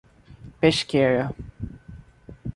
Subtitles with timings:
[0.59, 1.29] Pesqueira